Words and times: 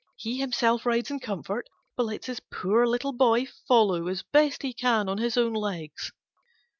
He 0.17 0.39
himself 0.39 0.83
rides 0.83 1.11
in 1.11 1.19
comfort, 1.19 1.67
but 1.95 2.07
lets 2.07 2.25
his 2.25 2.39
poor 2.51 2.87
little 2.87 3.13
boy 3.13 3.45
follow 3.67 4.07
as 4.07 4.23
best 4.23 4.63
he 4.63 4.73
can 4.73 5.07
on 5.07 5.19
his 5.19 5.37
own 5.37 5.53
legs!" 5.53 6.11